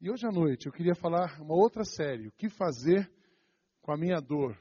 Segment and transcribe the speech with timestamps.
[0.00, 3.10] E hoje à noite eu queria falar uma outra série, o que fazer
[3.82, 4.56] com a minha dor.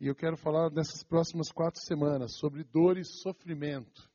[0.00, 4.10] E eu quero falar nessas próximas quatro semanas sobre dor e sofrimento.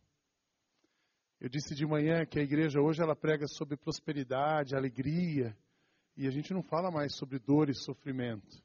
[1.40, 5.58] Eu disse de manhã que a igreja hoje ela prega sobre prosperidade, alegria,
[6.18, 8.62] e a gente não fala mais sobre dor e sofrimento.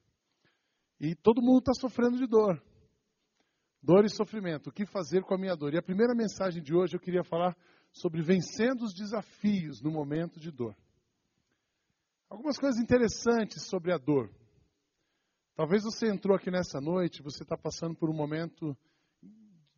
[0.98, 2.60] E todo mundo está sofrendo de dor.
[3.80, 4.68] Dor e sofrimento.
[4.68, 5.74] O que fazer com a minha dor?
[5.74, 7.56] E a primeira mensagem de hoje eu queria falar
[7.92, 10.74] sobre vencendo os desafios no momento de dor.
[12.34, 14.28] Algumas coisas interessantes sobre a dor.
[15.54, 18.76] Talvez você entrou aqui nessa noite, você está passando por um momento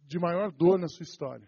[0.07, 1.47] de maior dor na sua história.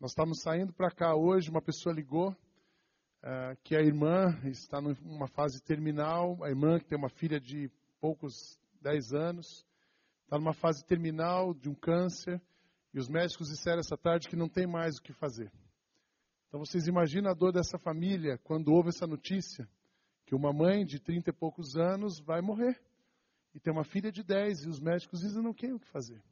[0.00, 5.28] Nós estamos saindo para cá hoje, uma pessoa ligou uh, que a irmã está numa
[5.28, 7.70] fase terminal, a irmã que tem uma filha de
[8.00, 9.64] poucos 10 anos,
[10.24, 12.42] está numa fase terminal de um câncer,
[12.92, 15.52] e os médicos disseram essa tarde que não tem mais o que fazer.
[16.48, 19.68] Então vocês imaginam a dor dessa família quando ouve essa notícia
[20.24, 22.80] que uma mãe de 30 e poucos anos vai morrer.
[23.54, 26.22] E tem uma filha de 10 e os médicos dizem não tem o que fazer.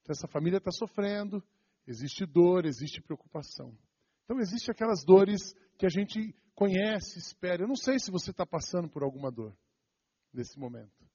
[0.00, 1.42] Então essa família está sofrendo,
[1.86, 3.76] existe dor, existe preocupação.
[4.24, 7.62] Então existe aquelas dores que a gente conhece, espera.
[7.62, 9.56] Eu não sei se você está passando por alguma dor
[10.32, 11.06] nesse momento.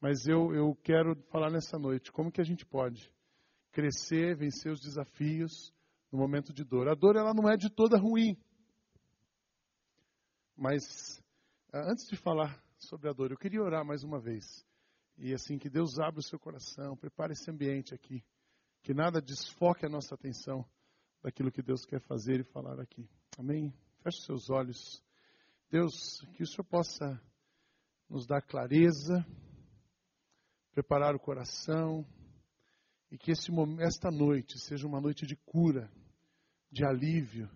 [0.00, 3.10] Mas eu, eu quero falar nessa noite como que a gente pode
[3.72, 5.74] crescer, vencer os desafios,
[6.16, 6.88] no momento de dor.
[6.88, 8.34] A dor ela não é de toda ruim.
[10.56, 11.22] Mas
[11.70, 14.64] ah, antes de falar sobre a dor, eu queria orar mais uma vez.
[15.18, 18.24] E assim que Deus abra o seu coração, prepare esse ambiente aqui,
[18.82, 20.64] que nada desfoque a nossa atenção
[21.22, 23.06] daquilo que Deus quer fazer e falar aqui.
[23.38, 23.72] Amém.
[24.02, 25.02] Feche seus olhos.
[25.70, 27.20] Deus, que o Senhor possa
[28.08, 29.26] nos dar clareza,
[30.72, 32.06] preparar o coração,
[33.10, 33.50] e que esse,
[33.80, 35.90] esta noite seja uma noite de cura,
[36.76, 37.48] de alívio,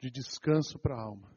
[0.00, 1.30] de descanso para a alma.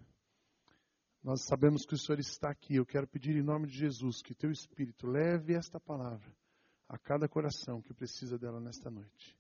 [1.22, 2.76] Nós sabemos que o Senhor está aqui.
[2.76, 6.34] Eu quero pedir em nome de Jesus que teu Espírito leve esta palavra
[6.88, 9.38] a cada coração que precisa dela nesta noite.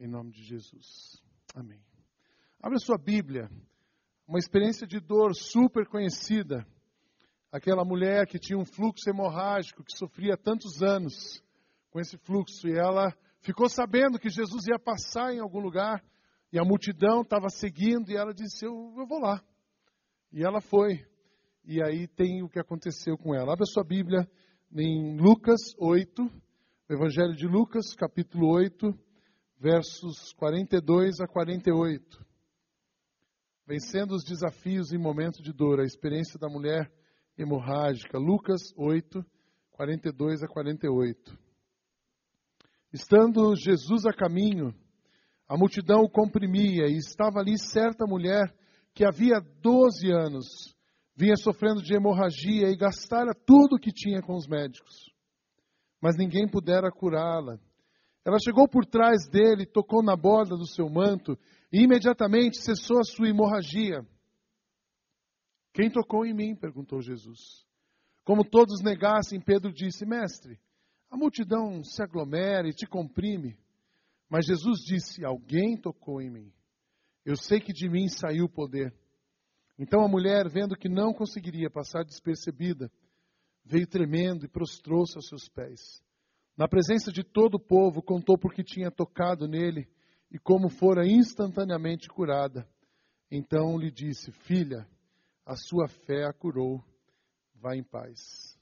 [0.00, 1.22] Em nome de Jesus.
[1.54, 1.80] Amém.
[2.60, 3.48] Abra sua Bíblia.
[4.26, 6.66] Uma experiência de dor super conhecida.
[7.52, 11.40] Aquela mulher que tinha um fluxo hemorrágico, que sofria tantos anos
[11.90, 16.04] com esse fluxo, e ela ficou sabendo que Jesus ia passar em algum lugar
[16.52, 19.42] e a multidão estava seguindo e ela disse: eu, eu, vou lá.
[20.32, 21.04] E ela foi.
[21.64, 23.52] E aí tem o que aconteceu com ela.
[23.52, 24.28] Abra sua Bíblia
[24.72, 26.28] em Lucas 8,
[26.88, 28.92] Evangelho de Lucas, capítulo 8,
[29.58, 32.26] versos 42 a 48.
[33.66, 36.90] Vencendo os desafios em momento de dor, a experiência da mulher
[37.38, 38.18] hemorrágica.
[38.18, 39.24] Lucas 8,
[39.70, 41.38] 42 a 48.
[42.92, 44.74] Estando Jesus a caminho,
[45.50, 48.54] a multidão o comprimia e estava ali certa mulher
[48.94, 50.46] que havia 12 anos
[51.16, 55.12] vinha sofrendo de hemorragia e gastara tudo o que tinha com os médicos.
[56.00, 57.58] Mas ninguém pudera curá-la.
[58.24, 61.36] Ela chegou por trás dele, tocou na borda do seu manto
[61.72, 64.06] e imediatamente cessou a sua hemorragia.
[65.74, 66.54] Quem tocou em mim?
[66.54, 67.66] perguntou Jesus.
[68.24, 70.60] Como todos negassem, Pedro disse: Mestre,
[71.10, 73.58] a multidão se aglomera e te comprime.
[74.30, 76.52] Mas Jesus disse: Alguém tocou em mim.
[77.24, 78.94] Eu sei que de mim saiu o poder.
[79.76, 82.90] Então a mulher, vendo que não conseguiria passar despercebida,
[83.64, 86.02] veio tremendo e prostrou-se aos seus pés.
[86.56, 89.88] Na presença de todo o povo, contou porque tinha tocado nele
[90.30, 92.68] e como fora instantaneamente curada.
[93.30, 94.86] Então lhe disse: Filha,
[95.44, 96.84] a sua fé a curou.
[97.56, 98.58] Vá em paz.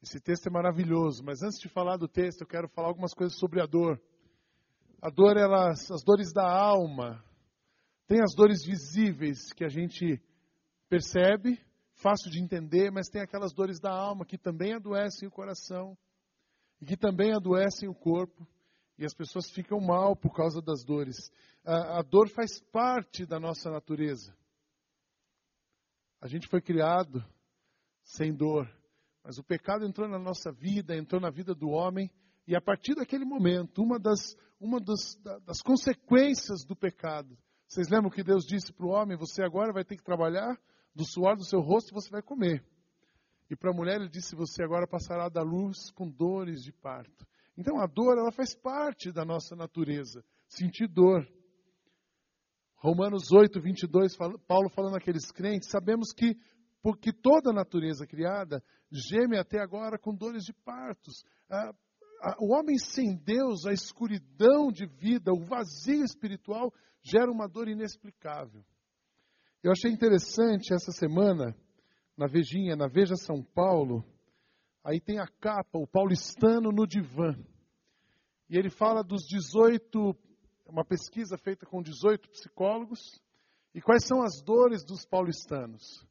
[0.00, 3.36] Esse texto é maravilhoso, mas antes de falar do texto, eu quero falar algumas coisas
[3.36, 4.00] sobre a dor.
[5.00, 7.22] A dor, elas, as dores da alma.
[8.08, 10.20] Tem as dores visíveis que a gente
[10.88, 11.60] percebe,
[11.94, 15.96] fácil de entender, mas tem aquelas dores da alma que também adoecem o coração
[16.80, 18.46] e que também adoecem o corpo.
[18.98, 21.16] E as pessoas ficam mal por causa das dores.
[21.64, 24.36] A, a dor faz parte da nossa natureza.
[26.20, 27.24] A gente foi criado
[28.02, 28.68] sem dor.
[29.22, 32.10] Mas o pecado entrou na nossa vida, entrou na vida do homem,
[32.46, 37.36] e a partir daquele momento, uma das, uma das, das consequências do pecado,
[37.68, 40.58] vocês lembram que Deus disse para o homem: Você agora vai ter que trabalhar,
[40.94, 42.64] do suor do seu rosto você vai comer.
[43.50, 47.26] E para a mulher ele disse: Você agora passará da luz com dores de parto.
[47.56, 51.26] Então a dor, ela faz parte da nossa natureza, sentir dor.
[52.76, 54.16] Romanos 8, 22,
[54.46, 56.36] Paulo falando àqueles crentes, sabemos que
[56.80, 61.24] porque toda a natureza criada geme até agora com dores de partos.
[62.38, 66.72] O homem sem Deus, a escuridão de vida, o vazio espiritual,
[67.02, 68.64] gera uma dor inexplicável.
[69.62, 71.56] Eu achei interessante essa semana,
[72.16, 74.04] na Vejinha, na Veja São Paulo,
[74.84, 77.36] aí tem a capa, o paulistano no divã.
[78.48, 80.16] E ele fala dos 18,
[80.66, 83.00] uma pesquisa feita com 18 psicólogos,
[83.74, 86.04] e quais são as dores dos paulistanos.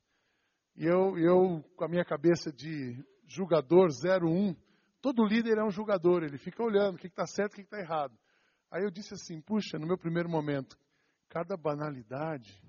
[0.75, 4.55] E eu, eu com a minha cabeça de julgador 01,
[5.13, 7.61] todo líder é um julgador, ele fica olhando o que está certo e o que
[7.61, 8.13] está errado.
[8.69, 10.77] Aí eu disse assim, puxa, no meu primeiro momento,
[11.29, 12.61] cada banalidade,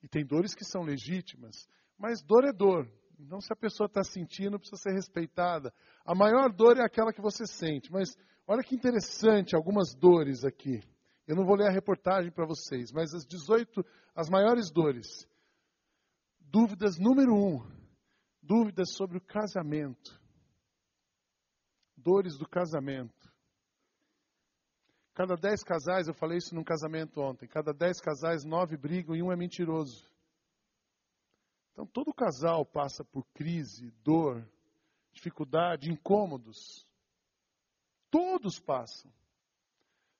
[0.00, 1.66] e tem dores que são legítimas,
[1.98, 2.88] mas dor é dor.
[3.18, 5.74] Então, se a pessoa está sentindo, precisa ser respeitada.
[6.06, 7.92] A maior dor é aquela que você sente.
[7.92, 8.16] Mas
[8.46, 10.80] olha que interessante algumas dores aqui.
[11.26, 15.28] Eu não vou ler a reportagem para vocês, mas as 18, as maiores dores.
[16.40, 17.60] Dúvidas número um:
[18.40, 20.18] dúvidas sobre o casamento.
[22.02, 23.30] Dores do casamento.
[25.14, 29.22] Cada dez casais, eu falei isso num casamento ontem, cada dez casais, nove brigam e
[29.22, 30.08] um é mentiroso.
[31.72, 34.48] Então todo casal passa por crise, dor,
[35.12, 36.86] dificuldade, incômodos.
[38.10, 39.12] Todos passam.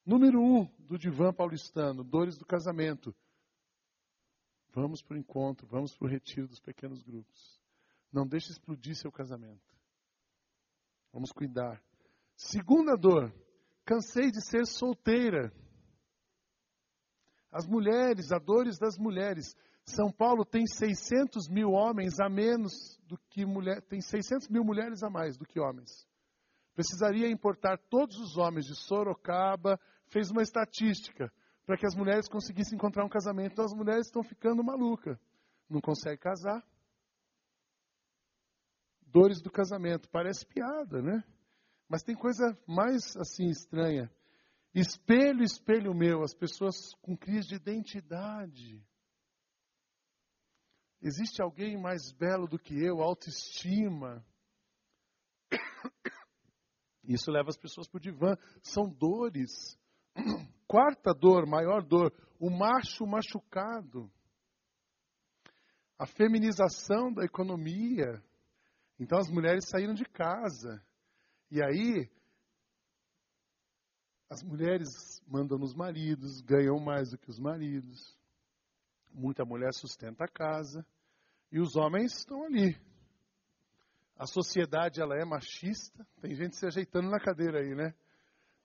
[0.05, 3.15] Número um do divã paulistano, dores do casamento.
[4.73, 7.61] Vamos para o encontro, vamos para o retiro dos pequenos grupos.
[8.12, 9.80] Não deixe explodir seu casamento.
[11.12, 11.82] Vamos cuidar.
[12.36, 13.32] Segunda dor,
[13.84, 15.52] cansei de ser solteira.
[17.50, 19.56] As mulheres, a dores das mulheres.
[19.84, 25.02] São Paulo tem 600 mil homens a menos do que mulher, tem 600 mil mulheres
[25.02, 26.06] a mais do que homens.
[26.74, 31.32] Precisaria importar todos os homens de Sorocaba, fez uma estatística
[31.66, 33.52] para que as mulheres conseguissem encontrar um casamento.
[33.52, 35.18] Então as mulheres estão ficando malucas,
[35.68, 36.64] não conseguem casar.
[39.10, 41.24] Dores do casamento, parece piada, né?
[41.88, 44.10] Mas tem coisa mais assim estranha.
[44.72, 48.80] Espelho, espelho meu, as pessoas com crise de identidade.
[51.02, 53.00] Existe alguém mais belo do que eu?
[53.00, 54.24] Autoestima.
[57.02, 58.36] Isso leva as pessoas para o divã.
[58.62, 59.76] São dores.
[60.68, 64.08] Quarta dor, maior dor, o macho machucado.
[65.98, 68.22] A feminização da economia.
[69.00, 70.81] Então as mulheres saíram de casa.
[71.50, 72.08] E aí,
[74.29, 74.88] as mulheres
[75.26, 78.17] mandam nos maridos, ganham mais do que os maridos.
[79.11, 80.87] Muita mulher sustenta a casa
[81.50, 82.79] e os homens estão ali.
[84.17, 86.06] A sociedade ela é machista.
[86.20, 87.94] Tem gente se ajeitando na cadeira aí, né?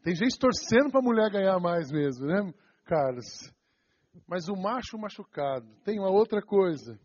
[0.03, 2.53] Tem gente torcendo para a mulher ganhar mais mesmo, né,
[2.83, 3.25] Carlos?
[4.27, 6.99] Mas o macho machucado tem uma outra coisa.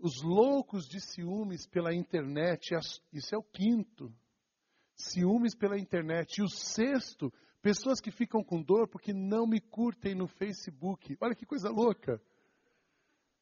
[0.00, 2.74] Os loucos de ciúmes pela internet,
[3.12, 4.12] isso é o quinto.
[4.96, 6.38] Ciúmes pela internet.
[6.38, 7.32] E o sexto,
[7.62, 11.16] Pessoas que ficam com dor porque não me curtem no Facebook.
[11.20, 12.20] Olha que coisa louca.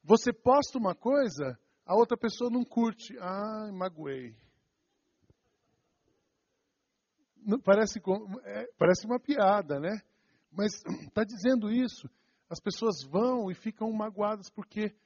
[0.02, 1.56] Você posta uma coisa,
[1.86, 3.16] a outra pessoa não curte.
[3.20, 4.34] Ah, magoei.
[7.64, 8.00] Parece,
[8.44, 10.00] é, parece uma piada, né?
[10.50, 10.72] Mas
[11.06, 12.10] está dizendo isso.
[12.50, 14.96] As pessoas vão e ficam magoadas porque.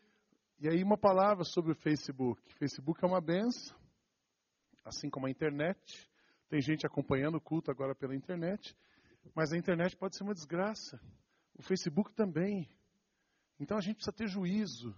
[0.63, 2.41] E aí, uma palavra sobre o Facebook.
[2.55, 3.77] Facebook é uma benção,
[4.85, 6.09] assim como a internet.
[6.49, 8.73] Tem gente acompanhando o culto agora pela internet.
[9.35, 11.01] Mas a internet pode ser uma desgraça.
[11.57, 12.71] O Facebook também.
[13.59, 14.97] Então a gente precisa ter juízo.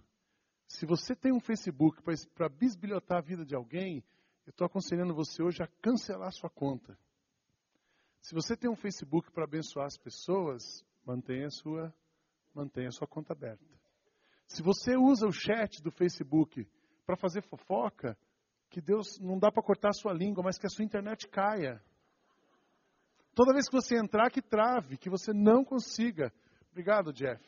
[0.67, 1.99] Se você tem um Facebook
[2.35, 4.03] para bisbilhotar a vida de alguém,
[4.45, 6.95] eu estou aconselhando você hoje a cancelar sua conta.
[8.21, 11.91] Se você tem um Facebook para abençoar as pessoas, mantenha a sua,
[12.53, 13.74] mantenha a sua conta aberta.
[14.47, 16.67] Se você usa o chat do Facebook
[17.05, 18.17] para fazer fofoca,
[18.69, 21.81] que Deus não dá para cortar a sua língua, mas que a sua internet caia.
[23.33, 26.33] Toda vez que você entrar, que trave, que você não consiga.
[26.71, 27.43] Obrigado, Jeff.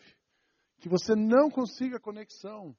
[0.80, 2.75] Que você não consiga conexão.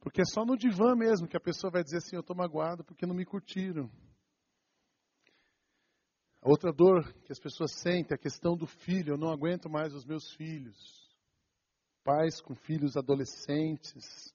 [0.00, 2.84] Porque é só no divã mesmo que a pessoa vai dizer assim: Eu estou magoado
[2.84, 3.90] porque não me curtiram.
[6.40, 9.14] Outra dor que as pessoas sentem é a questão do filho.
[9.14, 11.08] Eu não aguento mais os meus filhos.
[12.04, 14.34] Pais com filhos adolescentes.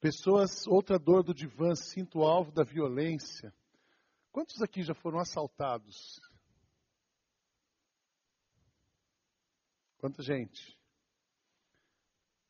[0.00, 3.52] Pessoas, outra dor do divã, sinto alvo da violência.
[4.30, 6.20] Quantos aqui já foram assaltados?
[9.98, 10.78] Quanta gente?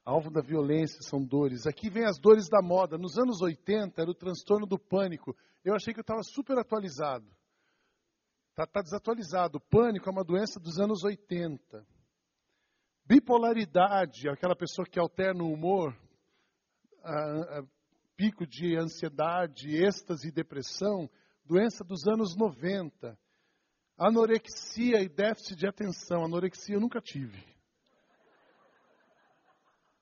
[0.04, 1.66] Alvo da violência são dores.
[1.66, 2.98] Aqui vem as dores da moda.
[2.98, 5.36] Nos anos 80 era o transtorno do pânico.
[5.64, 7.35] Eu achei que eu estava super atualizado.
[8.56, 9.60] Está tá desatualizado.
[9.60, 11.86] Pânico é uma doença dos anos 80.
[13.04, 15.94] Bipolaridade, aquela pessoa que alterna o humor,
[17.04, 17.62] a, a,
[18.16, 21.06] pico de ansiedade, êxtase e depressão,
[21.44, 23.18] doença dos anos 90.
[23.98, 26.24] Anorexia e déficit de atenção.
[26.24, 27.44] Anorexia eu nunca tive.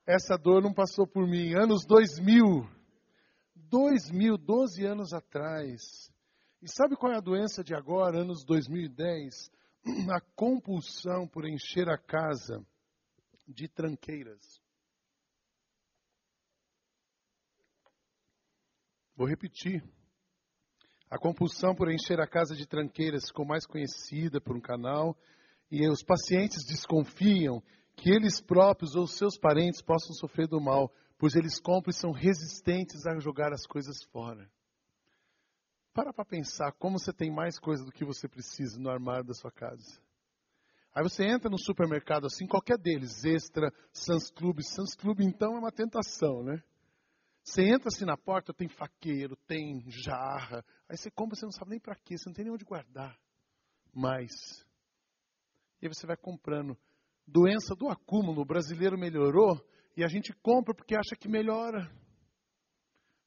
[0.06, 1.54] Essa dor não passou por mim.
[1.54, 2.70] Anos 2000.
[3.56, 6.13] 2000, 12 anos atrás.
[6.64, 9.50] E sabe qual é a doença de agora, anos 2010?
[10.11, 12.66] A compulsão por encher a casa
[13.47, 14.40] de tranqueiras.
[19.14, 19.85] Vou repetir.
[21.11, 25.14] A compulsão por encher a casa de tranqueiras ficou mais conhecida por um canal
[25.71, 27.62] e os pacientes desconfiam
[27.94, 32.11] que eles próprios ou seus parentes possam sofrer do mal, pois eles compram e são
[32.11, 34.50] resistentes a jogar as coisas fora.
[35.95, 39.33] Para para pensar como você tem mais coisa do que você precisa no armário da
[39.33, 40.03] sua casa.
[40.93, 44.61] Aí você entra no supermercado assim, qualquer deles, Extra, Sans Club.
[44.61, 46.61] Sans Club então é uma tentação, né?
[47.45, 50.65] Você entra assim na porta, tem faqueiro, tem jarra.
[50.89, 53.17] Aí você compra, você não sabe nem para quê, você não tem nem onde guardar
[53.93, 54.33] mais.
[55.81, 56.77] E aí você vai comprando.
[57.27, 59.65] Doença do acúmulo, o brasileiro melhorou
[59.97, 61.89] e a gente compra porque acha que melhora.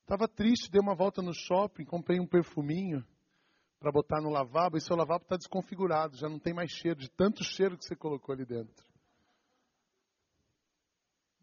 [0.08, 3.06] Estava triste, dei uma volta no shopping, comprei um perfuminho
[3.78, 7.10] para botar no lavabo e seu lavabo está desconfigurado, já não tem mais cheiro, de
[7.10, 8.88] tanto cheiro que você colocou ali dentro.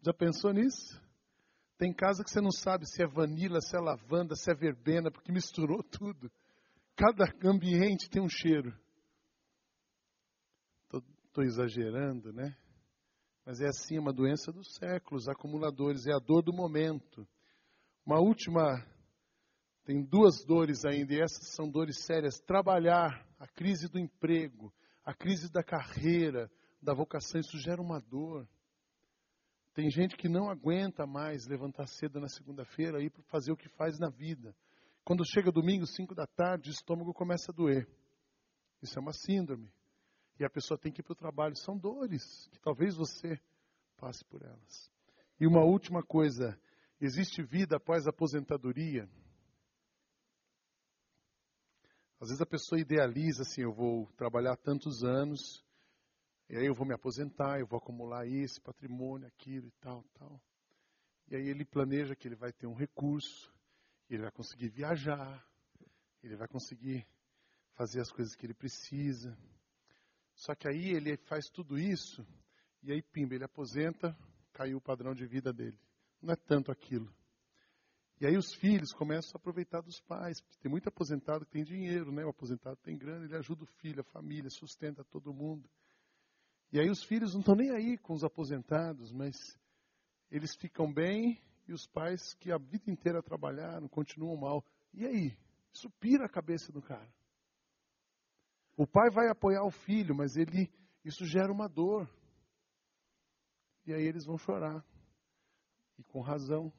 [0.01, 0.99] Já pensou nisso?
[1.77, 5.11] Tem casa que você não sabe se é vanila, se é lavanda, se é verbena,
[5.11, 6.31] porque misturou tudo.
[6.95, 8.75] Cada ambiente tem um cheiro.
[10.87, 12.57] Estou exagerando, né?
[13.45, 17.27] Mas é assim, uma doença dos séculos, acumuladores, é a dor do momento.
[18.05, 18.85] Uma última,
[19.83, 22.39] tem duas dores ainda, e essas são dores sérias.
[22.39, 24.71] Trabalhar, a crise do emprego,
[25.03, 28.47] a crise da carreira, da vocação, isso gera uma dor.
[29.73, 33.67] Tem gente que não aguenta mais levantar cedo na segunda-feira e ir fazer o que
[33.69, 34.55] faz na vida.
[35.03, 37.89] Quando chega domingo, 5 da tarde, o estômago começa a doer.
[38.83, 39.67] Isso é uma síndrome.
[40.39, 41.55] E a pessoa tem que ir para o trabalho.
[41.55, 43.39] São dores que talvez você
[43.97, 44.91] passe por elas.
[45.39, 46.55] E uma última coisa:
[46.99, 49.09] existe vida após a aposentadoria?
[52.19, 55.63] Às vezes a pessoa idealiza assim: eu vou trabalhar tantos anos,
[56.49, 60.41] e aí eu vou me aposentar, eu vou acumular esse patrimônio, aquilo e tal, tal.
[61.27, 63.53] E aí ele planeja que ele vai ter um recurso,
[64.09, 65.45] ele vai conseguir viajar,
[66.23, 67.05] ele vai conseguir
[67.73, 69.37] fazer as coisas que ele precisa.
[70.35, 72.25] Só que aí ele faz tudo isso,
[72.83, 74.15] e aí, pimba, ele aposenta,
[74.53, 75.79] caiu o padrão de vida dele.
[76.25, 77.07] Não é tanto aquilo.
[78.19, 82.11] E aí os filhos começam a aproveitar dos pais, tem muito aposentado que tem dinheiro,
[82.11, 82.25] né?
[82.25, 85.69] O aposentado tem grana, ele ajuda o filho, a família, sustenta todo mundo.
[86.71, 89.35] E aí os filhos não estão nem aí com os aposentados, mas
[90.31, 94.65] eles ficam bem e os pais que a vida inteira trabalharam continuam mal.
[94.95, 95.37] E aí?
[95.71, 97.13] Isso pira a cabeça do cara.
[98.75, 102.09] O pai vai apoiar o filho, mas ele isso gera uma dor.
[103.85, 104.83] E aí eles vão chorar.
[105.97, 106.71] E com razão,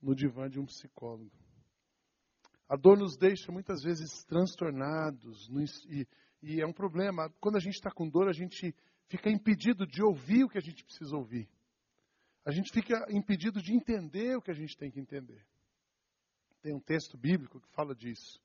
[0.00, 1.30] no divã de um psicólogo.
[2.68, 5.48] A dor nos deixa muitas vezes transtornados,
[5.88, 6.06] e,
[6.40, 7.28] e é um problema.
[7.40, 8.74] Quando a gente está com dor, a gente
[9.08, 11.48] fica impedido de ouvir o que a gente precisa ouvir.
[12.44, 15.44] A gente fica impedido de entender o que a gente tem que entender.
[16.62, 18.40] Tem um texto bíblico que fala disso.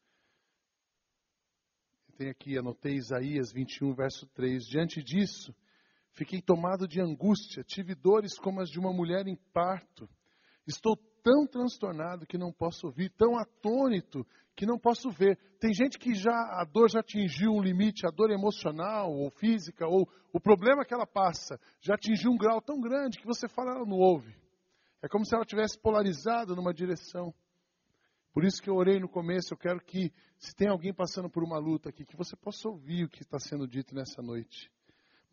[2.17, 4.65] Tem aqui, anotei Isaías 21, verso 3.
[4.65, 5.53] Diante disso,
[6.15, 10.09] fiquei tomado de angústia, tive dores como as de uma mulher em parto.
[10.65, 15.37] Estou tão transtornado que não posso ouvir, tão atônito que não posso ver.
[15.59, 19.85] Tem gente que já a dor já atingiu um limite, a dor emocional ou física,
[19.87, 23.71] ou o problema que ela passa já atingiu um grau tão grande que você fala,
[23.71, 24.35] ela não ouve.
[25.01, 27.33] É como se ela tivesse polarizado numa direção.
[28.33, 31.43] Por isso que eu orei no começo, eu quero que, se tem alguém passando por
[31.43, 34.69] uma luta aqui, que você possa ouvir o que está sendo dito nessa noite.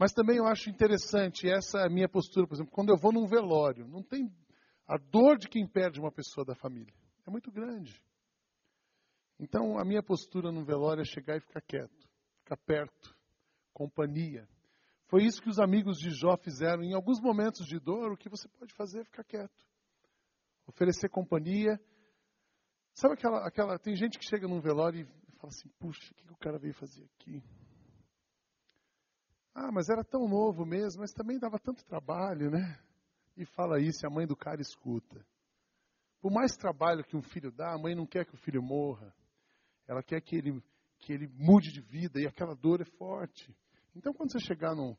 [0.03, 3.13] Mas também eu acho interessante, essa é a minha postura, por exemplo, quando eu vou
[3.13, 4.29] num velório, não tem
[4.85, 6.93] a dor de quem perde uma pessoa da família.
[7.25, 8.03] É muito grande.
[9.39, 13.17] Então, a minha postura no velório é chegar e ficar quieto, ficar perto,
[13.73, 14.49] companhia.
[15.07, 16.83] Foi isso que os amigos de Jó fizeram.
[16.83, 19.65] Em alguns momentos de dor, o que você pode fazer é ficar quieto,
[20.67, 21.81] oferecer companhia.
[22.93, 23.79] Sabe aquela, aquela.
[23.79, 25.05] Tem gente que chega num velório e
[25.39, 27.41] fala assim: puxa, o que, que o cara veio fazer aqui?
[29.55, 32.79] Ah, mas era tão novo mesmo, mas também dava tanto trabalho, né?
[33.37, 35.25] E fala isso e a mãe do cara escuta.
[36.21, 39.15] Por mais trabalho que um filho dá, a mãe não quer que o filho morra.
[39.87, 40.63] Ela quer que ele,
[41.01, 43.55] que ele mude de vida e aquela dor é forte.
[43.95, 44.97] Então, quando você chegar num,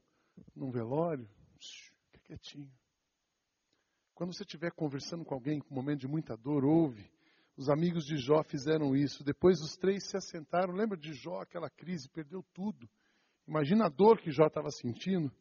[0.56, 1.28] num velório,
[2.12, 2.72] fica quietinho.
[4.14, 7.10] Quando você estiver conversando com alguém com um momento de muita dor, ouve.
[7.56, 9.24] Os amigos de Jó fizeram isso.
[9.24, 10.74] Depois os três se assentaram.
[10.74, 12.88] Lembra de Jó, aquela crise, perdeu tudo.
[13.48, 15.32] Imagina a dor que Jó estava sentindo.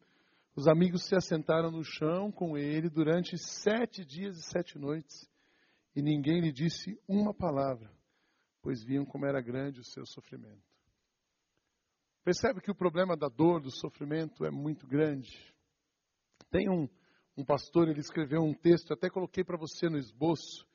[0.55, 5.31] Os amigos se assentaram no chão com ele durante sete dias e sete noites.
[5.95, 7.91] E ninguém lhe disse uma palavra,
[8.61, 10.63] pois viam como era grande o seu sofrimento.
[12.25, 15.37] Percebe que o problema da dor, do sofrimento é muito grande.
[16.51, 16.89] Tem um,
[17.37, 20.67] um pastor, ele escreveu um texto, até coloquei para você no esboço,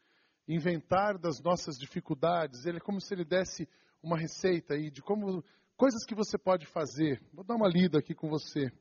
[0.47, 2.65] inventar das nossas dificuldades.
[2.65, 3.67] Ele é como se ele desse
[4.01, 5.43] uma receita aí de como
[5.77, 7.21] coisas que você pode fazer.
[7.31, 8.71] Vou dar uma lida aqui com você.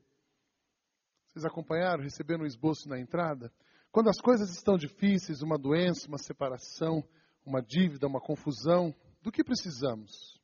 [1.27, 3.53] Vocês acompanharam, receberam o esboço na entrada?
[3.91, 7.07] Quando as coisas estão difíceis, uma doença, uma separação,
[7.45, 10.41] uma dívida, uma confusão, do que precisamos?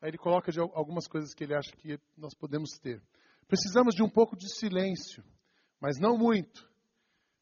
[0.00, 3.02] Aí ele coloca de algumas coisas que ele acha que nós podemos ter.
[3.48, 5.24] Precisamos de um pouco de silêncio,
[5.80, 6.70] mas não muito.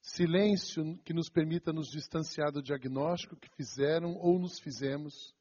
[0.01, 5.35] Silêncio que nos permita nos distanciar do diagnóstico que fizeram ou nos fizemos,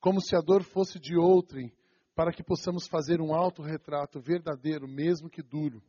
[0.00, 1.72] como se a dor fosse de outrem,
[2.16, 5.82] para que possamos fazer um autorretrato verdadeiro, mesmo que duro.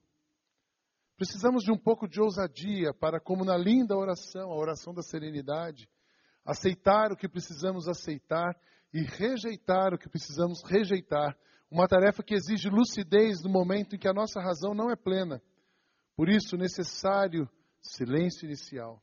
[1.16, 5.90] Precisamos de um pouco de ousadia para, como na linda oração, a oração da serenidade,
[6.46, 8.60] aceitar o que precisamos aceitar
[8.94, 11.36] e rejeitar o que precisamos rejeitar.
[11.72, 15.42] Uma tarefa que exige lucidez no momento em que a nossa razão não é plena.
[16.16, 17.50] Por isso, necessário
[17.82, 19.02] silêncio inicial.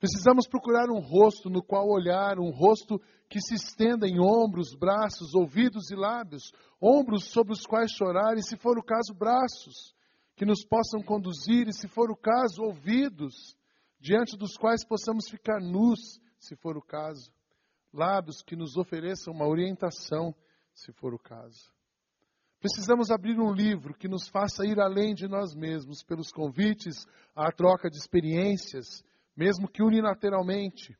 [0.00, 5.34] Precisamos procurar um rosto no qual olhar, um rosto que se estenda em ombros, braços,
[5.34, 9.94] ouvidos e lábios, ombros sobre os quais chorar, e se for o caso, braços
[10.34, 13.54] que nos possam conduzir, e se for o caso, ouvidos
[14.00, 17.30] diante dos quais possamos ficar nus, se for o caso,
[17.92, 20.34] lábios que nos ofereçam uma orientação,
[20.72, 21.70] se for o caso.
[22.58, 27.52] Precisamos abrir um livro que nos faça ir além de nós mesmos, pelos convites à
[27.52, 29.04] troca de experiências,
[29.40, 30.94] mesmo que unilateralmente.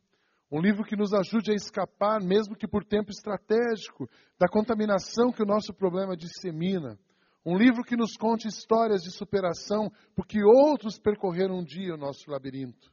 [0.50, 5.42] Um livro que nos ajude a escapar, mesmo que por tempo estratégico, da contaminação que
[5.42, 6.98] o nosso problema dissemina.
[7.44, 12.30] Um livro que nos conte histórias de superação, porque outros percorreram um dia o nosso
[12.30, 12.90] labirinto.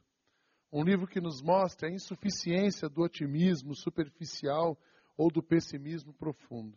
[0.70, 4.78] Um livro que nos mostre a insuficiência do otimismo superficial
[5.16, 6.76] ou do pessimismo profundo.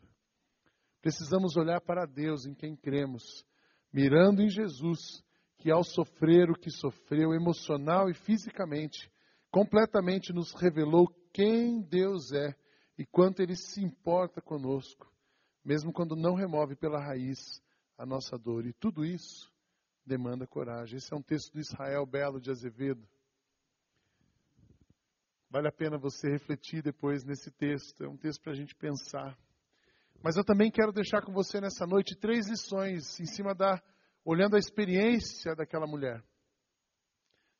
[1.01, 3.43] Precisamos olhar para Deus em quem cremos,
[3.91, 5.21] mirando em Jesus,
[5.61, 9.11] que ao sofrer o que sofreu emocional e fisicamente,
[9.51, 12.55] completamente nos revelou quem Deus é
[12.97, 15.07] e quanto Ele se importa conosco,
[15.63, 17.61] mesmo quando não remove pela raiz
[17.95, 18.65] a nossa dor.
[18.65, 19.53] E tudo isso
[20.03, 20.97] demanda coragem.
[20.97, 23.07] Esse é um texto do Israel Belo de Azevedo.
[25.47, 28.03] Vale a pena você refletir depois nesse texto.
[28.03, 29.37] É um texto para a gente pensar.
[30.23, 33.79] Mas eu também quero deixar com você nessa noite três lições em cima da,
[34.23, 36.23] olhando a experiência daquela mulher.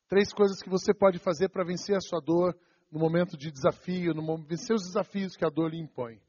[0.08, 2.56] Três coisas que você pode fazer para vencer a sua dor
[2.90, 6.20] no momento de desafio, no vencer os desafios que a dor lhe impõe.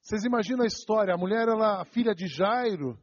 [0.00, 1.14] Vocês imaginam a história?
[1.14, 2.98] A mulher, ela, a filha de Jairo,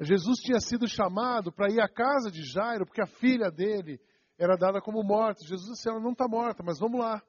[0.00, 4.00] Jesus tinha sido chamado para ir à casa de Jairo, porque a filha dele
[4.36, 5.46] era dada como morta.
[5.46, 7.22] Jesus disse: ela não está morta, mas vamos lá.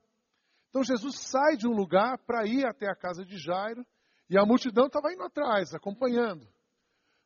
[0.69, 3.85] Então Jesus sai de um lugar para ir até a casa de Jairo.
[4.27, 6.47] E a multidão estava indo atrás, acompanhando.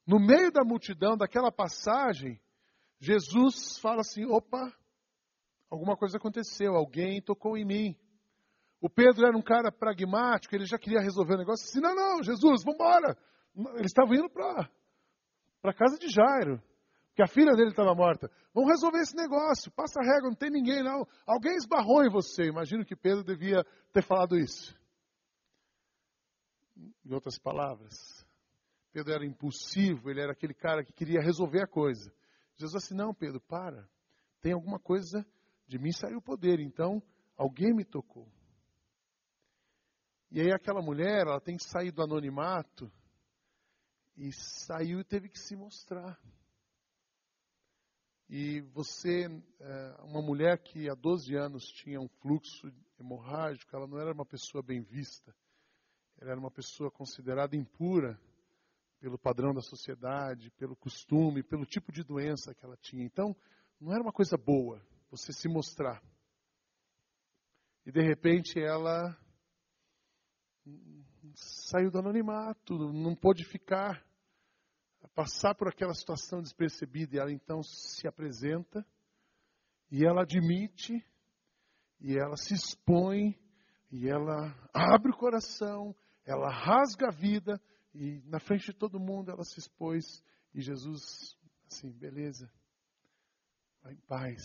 [0.09, 2.41] No meio da multidão, daquela passagem,
[2.99, 4.73] Jesus fala assim: opa,
[5.69, 7.95] alguma coisa aconteceu, alguém tocou em mim.
[8.81, 11.63] O Pedro era um cara pragmático, ele já queria resolver o negócio.
[11.63, 13.15] Disse: não, não, Jesus, vamos embora.
[13.75, 14.67] Eles estavam indo para
[15.65, 16.59] a casa de Jairo,
[17.09, 18.31] porque a filha dele estava morta.
[18.51, 21.07] Vamos resolver esse negócio, passa a régua, não tem ninguém não.
[21.27, 22.45] Alguém esbarrou em você.
[22.45, 24.75] Imagino que Pedro devia ter falado isso.
[27.05, 28.18] Em outras palavras,
[28.91, 32.11] Pedro era impulsivo, ele era aquele cara que queria resolver a coisa.
[32.55, 33.87] Jesus disse: Não, Pedro, para.
[34.41, 35.25] Tem alguma coisa,
[35.67, 37.01] de mim saiu o poder, então
[37.37, 38.27] alguém me tocou.
[40.31, 42.91] E aí aquela mulher, ela tem que sair do anonimato
[44.15, 46.19] e saiu e teve que se mostrar.
[48.29, 49.25] E você,
[49.59, 54.25] é, uma mulher que há 12 anos tinha um fluxo hemorrágico, ela não era uma
[54.25, 55.35] pessoa bem vista.
[56.19, 58.19] Ela era uma pessoa considerada impura
[58.99, 63.03] pelo padrão da sociedade, pelo costume, pelo tipo de doença que ela tinha.
[63.03, 63.35] Então,
[63.79, 66.01] não era uma coisa boa você se mostrar.
[67.85, 69.17] E de repente ela
[71.69, 74.05] saiu do anonimato, não pôde ficar,
[75.15, 77.15] passar por aquela situação despercebida.
[77.15, 78.85] E ela então se apresenta,
[79.89, 81.03] e ela admite,
[81.99, 83.35] e ela se expõe,
[83.91, 87.59] e ela abre o coração, ela rasga a vida
[87.99, 91.37] e na frente de todo mundo ela se expôs e Jesus,
[91.69, 92.49] assim, beleza,
[93.81, 94.41] vai em paz,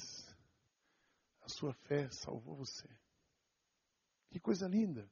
[1.40, 2.88] a sua fé salvou você.
[4.30, 5.08] Que coisa linda.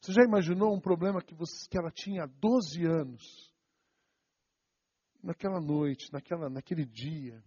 [0.00, 3.52] Você já imaginou um problema que, você, que ela tinha há 12 anos?
[5.20, 7.42] Naquela noite, naquela, naquele dia,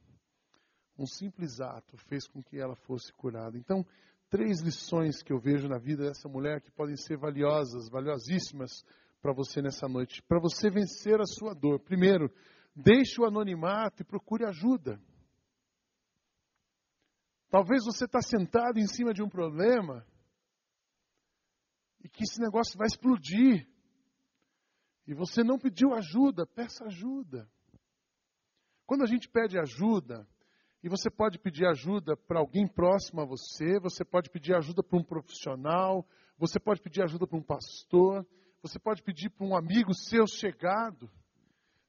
[0.97, 3.57] um simples ato fez com que ela fosse curada.
[3.57, 3.85] Então,
[4.29, 8.83] três lições que eu vejo na vida dessa mulher que podem ser valiosas, valiosíssimas
[9.21, 11.79] para você nessa noite, para você vencer a sua dor.
[11.79, 12.31] Primeiro,
[12.75, 15.01] deixe o anonimato e procure ajuda.
[17.49, 20.05] Talvez você está sentado em cima de um problema
[22.03, 23.67] e que esse negócio vai explodir.
[25.07, 27.49] E você não pediu ajuda, peça ajuda.
[28.85, 30.27] Quando a gente pede ajuda,
[30.83, 34.97] e você pode pedir ajuda para alguém próximo a você, você pode pedir ajuda para
[34.97, 38.25] um profissional, você pode pedir ajuda para um pastor,
[38.67, 41.09] você pode pedir para um amigo seu chegado.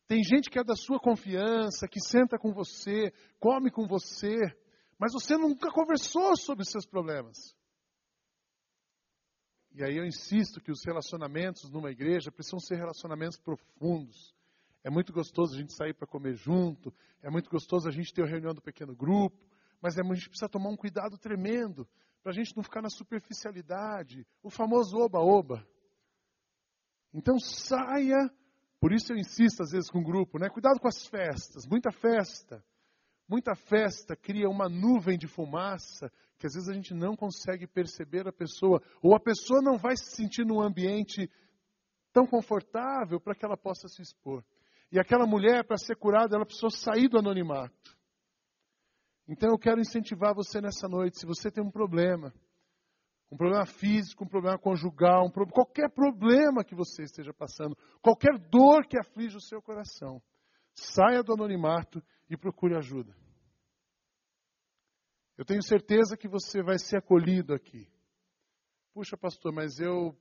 [0.06, 4.36] Tem gente que é da sua confiança, que senta com você, come com você,
[4.98, 7.54] mas você nunca conversou sobre seus problemas.
[9.72, 14.34] E aí eu insisto que os relacionamentos numa igreja precisam ser relacionamentos profundos.
[14.82, 18.22] É muito gostoso a gente sair para comer junto, é muito gostoso a gente ter
[18.22, 19.36] a reunião do pequeno grupo,
[19.80, 21.86] mas é, a gente precisa tomar um cuidado tremendo
[22.22, 25.66] para a gente não ficar na superficialidade, o famoso oba-oba.
[27.12, 28.30] Então saia,
[28.80, 30.48] por isso eu insisto às vezes com o grupo, né?
[30.48, 32.62] Cuidado com as festas, muita festa.
[33.28, 38.26] Muita festa cria uma nuvem de fumaça que às vezes a gente não consegue perceber
[38.26, 41.28] a pessoa, ou a pessoa não vai se sentir num ambiente
[42.12, 44.44] tão confortável para que ela possa se expor.
[44.90, 47.98] E aquela mulher, para ser curada, ela precisou sair do anonimato.
[49.28, 52.32] Então eu quero incentivar você nessa noite, se você tem um problema,
[53.30, 58.86] um problema físico, um problema conjugal, um qualquer problema que você esteja passando, qualquer dor
[58.86, 60.22] que aflige o seu coração,
[60.74, 63.14] saia do anonimato e procure ajuda.
[65.36, 67.88] Eu tenho certeza que você vai ser acolhido aqui.
[68.92, 70.16] Puxa, pastor, mas eu,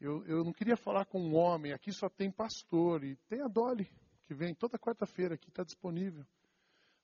[0.00, 3.48] eu, eu não queria falar com um homem, aqui só tem pastor, e tem a
[3.48, 3.88] Dolly,
[4.26, 6.26] que vem toda quarta-feira aqui, está disponível.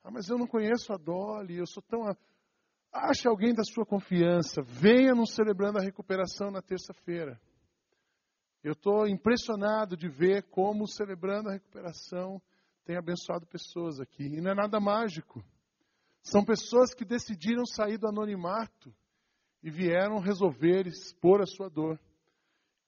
[0.03, 2.01] Ah, mas eu não conheço a Dolly, eu sou tão.
[2.95, 7.37] Ache alguém da sua confiança, venha nos celebrando a recuperação na terça-feira.
[8.63, 12.41] Eu estou impressionado de ver como celebrando a recuperação
[12.85, 14.23] tem abençoado pessoas aqui.
[14.23, 15.43] E não é nada mágico.
[16.21, 18.95] São pessoas que decidiram sair do anonimato
[19.61, 21.99] e vieram resolver expor a sua dor.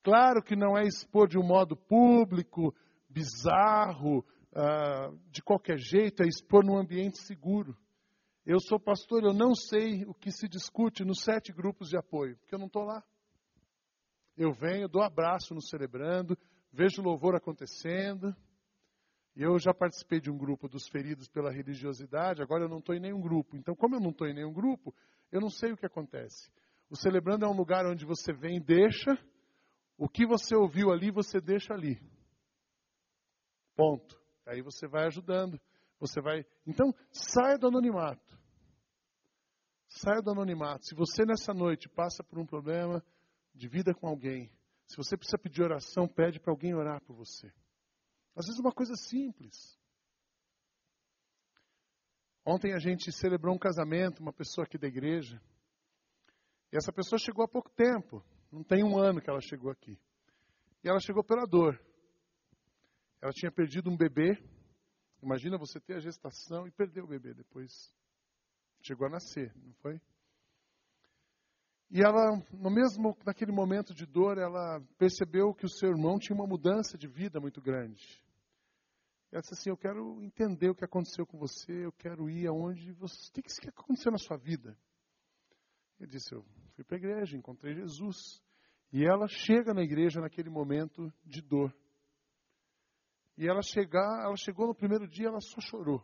[0.03, 2.73] Claro que não é expor de um modo público,
[3.09, 4.19] bizarro,
[4.53, 7.75] uh, de qualquer jeito, é expor num ambiente seguro.
[8.49, 12.37] Eu sou pastor, eu não sei o que se discute nos sete grupos de apoio,
[12.37, 13.03] porque eu não estou lá.
[14.37, 16.37] Eu venho, dou abraço no celebrando,
[16.71, 18.33] vejo louvor acontecendo,
[19.35, 23.01] eu já participei de um grupo dos feridos pela religiosidade, agora eu não estou em
[23.01, 23.57] nenhum grupo.
[23.57, 24.95] Então, como eu não estou em nenhum grupo,
[25.29, 26.49] eu não sei o que acontece.
[26.89, 29.11] O celebrando é um lugar onde você vem e deixa,
[29.97, 31.99] o que você ouviu ali, você deixa ali.
[33.75, 34.17] Ponto.
[34.45, 35.59] Aí você vai ajudando.
[35.99, 36.45] Você vai.
[36.65, 38.26] Então, saia do anonimato.
[39.87, 40.85] Saia do anonimato.
[40.85, 43.03] Se você nessa noite passa por um problema
[43.53, 44.51] de vida com alguém,
[44.85, 47.47] se você precisa pedir oração, pede para alguém orar por você.
[48.35, 49.77] Às vezes uma coisa simples.
[52.45, 55.41] Ontem a gente celebrou um casamento, uma pessoa aqui da igreja.
[56.71, 58.23] E essa pessoa chegou há pouco tempo.
[58.51, 59.99] Não tem um ano que ela chegou aqui.
[60.83, 61.77] E ela chegou pela dor.
[63.21, 64.41] Ela tinha perdido um bebê.
[65.21, 67.91] Imagina você ter a gestação e perder o bebê depois.
[68.81, 69.99] Chegou a nascer, não foi?
[71.89, 76.35] E ela, no mesmo naquele momento de dor, ela percebeu que o seu irmão tinha
[76.35, 78.21] uma mudança de vida muito grande.
[79.31, 82.91] Ela disse assim: Eu quero entender o que aconteceu com você, eu quero ir aonde
[82.91, 83.29] você.
[83.29, 84.77] O que, que aconteceu na sua vida?
[85.99, 86.43] Ele disse: Eu
[86.75, 88.41] fui para a igreja, encontrei Jesus.
[88.91, 91.73] E ela chega na igreja naquele momento de dor.
[93.37, 96.03] E ela chegar, ela chegou no primeiro dia, ela só chorou.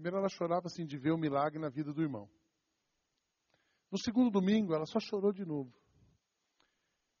[0.00, 2.26] Primeiro ela chorava assim de ver o milagre na vida do irmão.
[3.92, 5.70] No segundo domingo, ela só chorou de novo.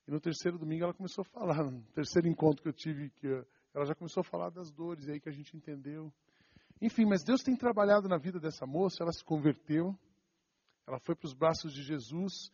[0.08, 1.62] E no terceiro domingo ela começou a falar.
[1.70, 3.26] No terceiro encontro que eu tive, que
[3.74, 6.10] ela já começou a falar das dores aí que a gente entendeu.
[6.80, 9.94] Enfim, mas Deus tem trabalhado na vida dessa moça, ela se converteu,
[10.86, 12.50] ela foi para os braços de Jesus,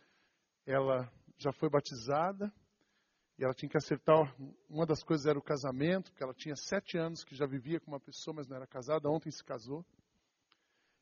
[0.66, 1.08] ela
[1.38, 2.52] já foi batizada,
[3.38, 4.34] e ela tinha que acertar.
[4.68, 7.92] Uma das coisas era o casamento, porque ela tinha sete anos que já vivia com
[7.92, 9.08] uma pessoa, mas não era casada.
[9.08, 9.86] Ontem se casou.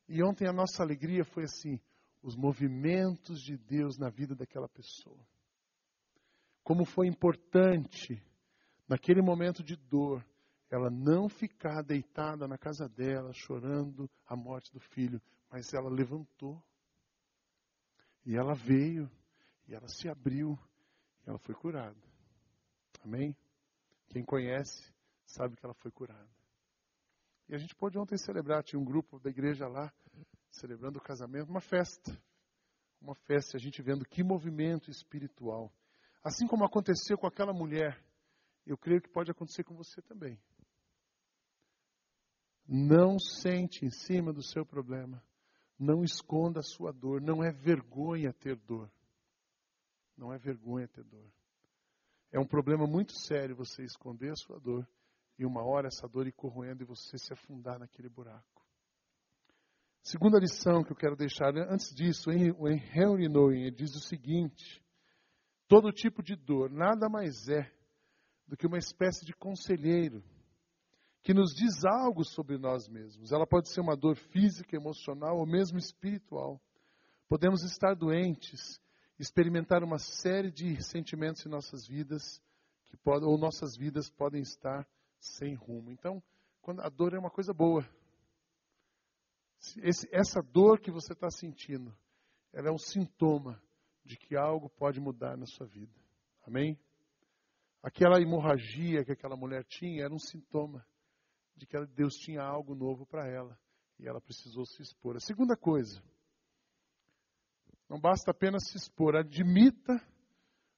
[0.07, 1.79] E ontem a nossa alegria foi assim:
[2.21, 5.19] os movimentos de Deus na vida daquela pessoa.
[6.63, 8.21] Como foi importante
[8.87, 10.25] naquele momento de dor,
[10.69, 16.61] ela não ficar deitada na casa dela, chorando a morte do filho, mas ela levantou.
[18.25, 19.09] E ela veio,
[19.67, 20.57] E ela se abriu
[21.25, 21.99] e ela foi curada.
[23.03, 23.35] Amém?
[24.09, 24.93] Quem conhece
[25.25, 26.34] sabe que ela foi curada.
[27.47, 29.93] E a gente pôde ontem celebrar, tinha um grupo da igreja lá,
[30.49, 32.17] celebrando o casamento, uma festa.
[32.99, 35.71] Uma festa, a gente vendo que movimento espiritual.
[36.23, 38.03] Assim como aconteceu com aquela mulher,
[38.65, 40.39] eu creio que pode acontecer com você também.
[42.67, 45.23] Não sente em cima do seu problema.
[45.77, 47.21] Não esconda a sua dor.
[47.21, 48.91] Não é vergonha ter dor.
[50.17, 51.31] Não é vergonha ter dor.
[52.31, 54.87] É um problema muito sério você esconder a sua dor
[55.37, 58.63] e uma hora essa dor ir corroendo e você se afundar naquele buraco.
[60.01, 64.83] Segunda lição que eu quero deixar, antes disso, o Henry Nouwen diz o seguinte:
[65.67, 67.71] todo tipo de dor nada mais é
[68.47, 70.23] do que uma espécie de conselheiro
[71.23, 73.31] que nos diz algo sobre nós mesmos.
[73.31, 76.61] Ela pode ser uma dor física, emocional ou mesmo espiritual.
[77.27, 78.79] Podemos estar doentes,
[79.17, 82.39] experimentar uma série de sentimentos em nossas vidas,
[82.85, 84.87] que pode, ou nossas vidas podem estar
[85.25, 85.91] sem rumo.
[85.91, 86.21] Então,
[86.61, 87.87] quando a dor é uma coisa boa.
[89.77, 91.95] Esse, essa dor que você está sentindo,
[92.53, 93.61] ela é um sintoma
[94.03, 95.93] de que algo pode mudar na sua vida.
[96.43, 96.79] Amém?
[97.81, 100.85] Aquela hemorragia que aquela mulher tinha era um sintoma
[101.55, 103.57] de que Deus tinha algo novo para ela
[103.99, 105.15] e ela precisou se expor.
[105.15, 106.01] A segunda coisa,
[107.89, 110.01] não basta apenas se expor, admita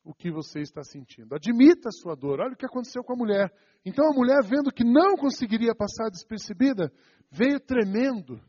[0.08, 1.36] o que você está sentindo.
[1.36, 2.39] Admita a sua dor.
[2.39, 3.54] Olha o que aconteceu com a mulher.
[3.86, 6.89] Então a mulher, vendo que não conseguiria passar despercebida,
[7.30, 8.41] veio tremendo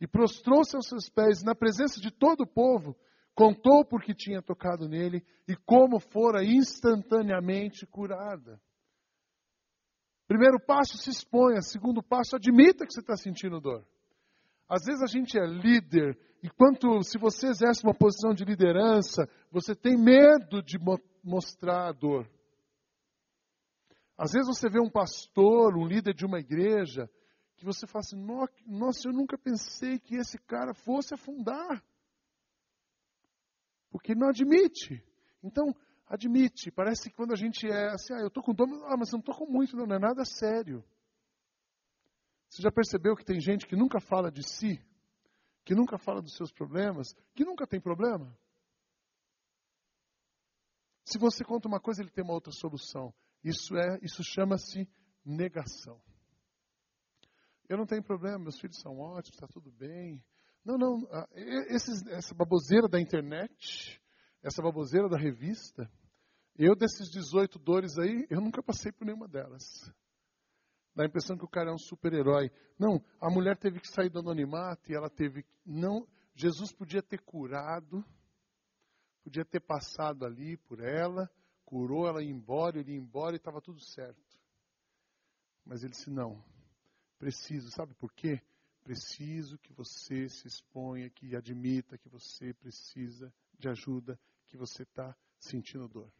[0.00, 2.96] e prostrou-se aos seus pés na presença de todo o povo,
[3.34, 8.60] contou porque tinha tocado nele e como fora instantaneamente curada.
[10.28, 11.60] Primeiro passo, se exponha.
[11.62, 13.84] Segundo passo, admita que você está sentindo dor.
[14.68, 19.28] Às vezes a gente é líder, e quanto se você exerce uma posição de liderança,
[19.50, 22.26] você tem medo de mo mostrar a dor.
[24.16, 27.10] Às vezes você vê um pastor, um líder de uma igreja,
[27.56, 28.16] que você fala assim,
[28.66, 31.84] nossa, eu nunca pensei que esse cara fosse afundar.
[33.90, 35.04] Porque não admite.
[35.42, 35.74] Então,
[36.06, 36.70] admite.
[36.70, 39.20] Parece que quando a gente é assim, ah, eu estou com dor, ah, mas não
[39.20, 40.82] estou com muito, não, não é nada sério.
[42.48, 44.82] Você já percebeu que tem gente que nunca fala de si,
[45.70, 48.36] que nunca fala dos seus problemas, que nunca tem problema?
[51.04, 53.14] Se você conta uma coisa, ele tem uma outra solução.
[53.44, 54.88] Isso é, isso chama-se
[55.24, 56.02] negação.
[57.68, 60.20] Eu não tenho problema, meus filhos são ótimos, está tudo bem.
[60.64, 61.28] Não, não, ah,
[62.08, 64.02] essa baboseira da internet,
[64.42, 65.88] essa baboseira da revista,
[66.56, 69.62] eu, desses 18 dores aí, eu nunca passei por nenhuma delas.
[70.94, 72.50] Dá a impressão que o cara é um super-herói.
[72.78, 75.44] Não, a mulher teve que sair do anonimato e ela teve.
[75.64, 78.04] Não, Jesus podia ter curado,
[79.22, 81.30] podia ter passado ali por ela,
[81.64, 84.38] curou ela ia embora, ele ia embora e estava tudo certo.
[85.64, 86.42] Mas ele disse: não,
[87.18, 88.42] preciso, sabe por quê?
[88.82, 95.14] Preciso que você se exponha, que admita que você precisa de ajuda, que você está
[95.38, 96.10] sentindo dor.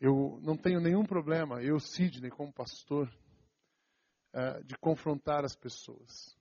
[0.00, 3.12] Eu não tenho nenhum problema, eu, Sidney, como pastor,
[4.32, 6.34] eh, de confrontar as pessoas.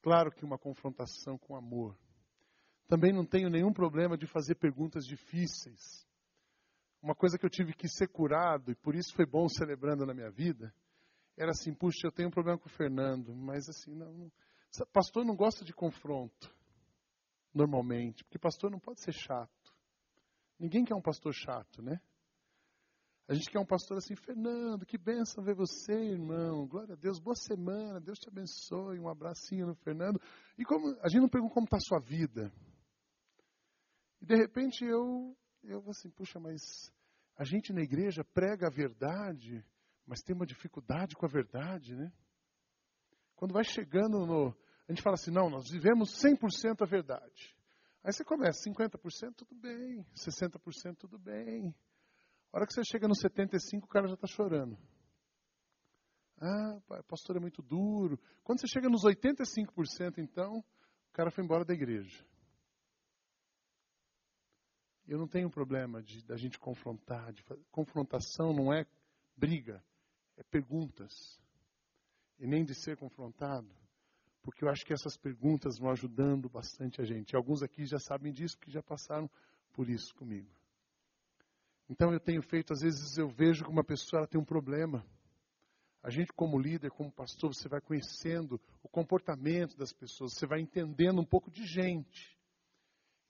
[0.00, 1.98] Claro que uma confrontação com amor.
[2.86, 6.06] Também não tenho nenhum problema de fazer perguntas difíceis.
[7.02, 10.14] Uma coisa que eu tive que ser curado, e por isso foi bom celebrando na
[10.14, 10.72] minha vida,
[11.36, 14.32] era assim: puxa, eu tenho um problema com o Fernando, mas assim, não, não,
[14.92, 16.54] pastor não gosta de confronto,
[17.52, 19.59] normalmente, porque pastor não pode ser chato.
[20.60, 21.98] Ninguém quer um pastor chato, né?
[23.26, 26.66] A gente quer um pastor assim, Fernando, que bênção ver você, irmão.
[26.66, 28.98] Glória a Deus, boa semana, Deus te abençoe.
[28.98, 30.20] Um abracinho no Fernando.
[30.58, 32.52] E como a gente não pergunta como está a sua vida.
[34.20, 36.60] E de repente eu, eu assim, puxa, mas
[37.36, 39.64] a gente na igreja prega a verdade,
[40.04, 42.12] mas tem uma dificuldade com a verdade, né?
[43.34, 44.48] Quando vai chegando no.
[44.86, 47.56] A gente fala assim, não, nós vivemos 100% a verdade.
[48.02, 51.74] Aí você começa, 50% tudo bem, 60% tudo bem.
[52.50, 54.78] A hora que você chega no 75%, o cara já está chorando.
[56.40, 58.18] Ah, pastor é muito duro.
[58.42, 62.24] Quando você chega nos 85%, então, o cara foi embora da igreja.
[65.06, 67.32] Eu não tenho problema de da gente confrontar.
[67.32, 68.86] De, confrontação não é
[69.36, 69.84] briga,
[70.36, 71.12] é perguntas.
[72.38, 73.70] E nem de ser confrontado
[74.42, 77.36] porque eu acho que essas perguntas vão ajudando bastante a gente.
[77.36, 79.30] Alguns aqui já sabem disso, porque já passaram
[79.72, 80.50] por isso comigo.
[81.88, 85.04] Então eu tenho feito, às vezes eu vejo que uma pessoa ela tem um problema.
[86.02, 90.60] A gente, como líder, como pastor, você vai conhecendo o comportamento das pessoas, você vai
[90.60, 92.38] entendendo um pouco de gente.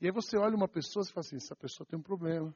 [0.01, 2.55] E aí você olha uma pessoa e fala assim: essa pessoa tem um problema.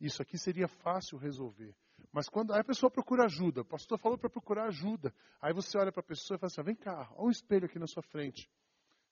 [0.00, 1.74] Isso aqui seria fácil resolver.
[2.12, 5.14] Mas quando aí a pessoa procura ajuda, o pastor falou para procurar ajuda.
[5.40, 7.78] Aí você olha para a pessoa e fala assim: vem cá, olha um espelho aqui
[7.78, 8.50] na sua frente.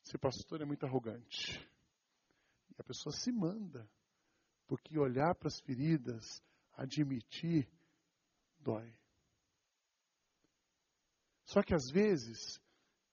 [0.04, 1.58] Esse pastor é muito arrogante.
[2.70, 3.88] E a pessoa se manda.
[4.66, 7.68] Porque olhar para as feridas, admitir,
[8.58, 8.94] dói.
[11.44, 12.58] Só que às vezes,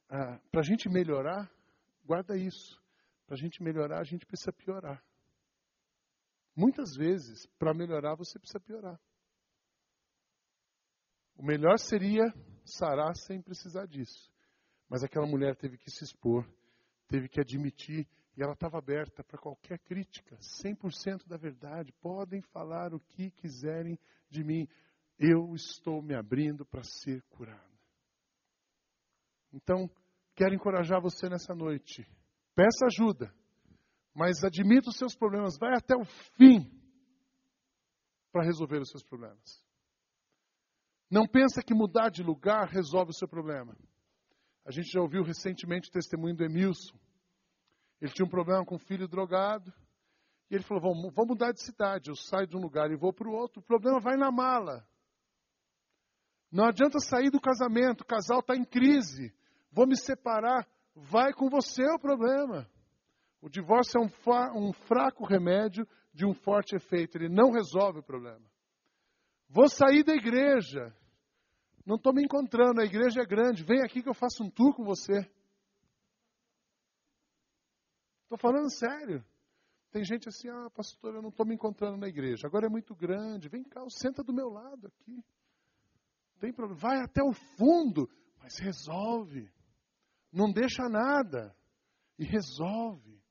[0.09, 1.51] ah, para a gente melhorar,
[2.05, 2.81] guarda isso.
[3.25, 5.03] Para a gente melhorar, a gente precisa piorar.
[6.55, 8.99] Muitas vezes, para melhorar, você precisa piorar.
[11.41, 12.31] O melhor seria
[12.63, 14.31] sarar sem precisar disso.
[14.87, 16.47] Mas aquela mulher teve que se expor,
[17.07, 21.91] teve que admitir, e ela estava aberta para qualquer crítica, 100% da verdade.
[21.93, 23.97] Podem falar o que quiserem
[24.29, 24.67] de mim,
[25.17, 27.59] eu estou me abrindo para ser curada.
[29.51, 29.89] Então,
[30.35, 32.07] quero encorajar você nessa noite.
[32.53, 33.33] Peça ajuda,
[34.13, 36.05] mas admita os seus problemas, vai até o
[36.37, 36.69] fim
[38.31, 39.70] para resolver os seus problemas.
[41.11, 43.75] Não pensa que mudar de lugar resolve o seu problema.
[44.65, 46.97] A gente já ouviu recentemente o testemunho do Emilson.
[47.99, 49.73] Ele tinha um problema com o filho drogado.
[50.49, 52.09] E ele falou: vou, vou mudar de cidade.
[52.09, 53.59] Eu saio de um lugar e vou para o outro.
[53.59, 54.87] O problema vai na mala.
[56.49, 58.01] Não adianta sair do casamento.
[58.01, 59.33] O casal está em crise.
[59.69, 60.65] Vou me separar.
[60.95, 62.69] Vai com você o problema.
[63.41, 67.17] O divórcio é um, um fraco remédio de um forte efeito.
[67.17, 68.45] Ele não resolve o problema.
[69.49, 70.95] Vou sair da igreja.
[71.85, 73.63] Não estou me encontrando, a igreja é grande.
[73.63, 75.19] Vem aqui que eu faço um tour com você.
[78.23, 79.23] Estou falando sério.
[79.91, 82.47] Tem gente assim, ah, pastor, eu não estou me encontrando na igreja.
[82.47, 83.49] Agora é muito grande.
[83.49, 85.21] Vem cá, senta do meu lado aqui.
[86.39, 86.79] Tem problema.
[86.79, 89.51] Vai até o fundo, mas resolve.
[90.31, 91.53] Não deixa nada.
[92.17, 93.21] E resolve.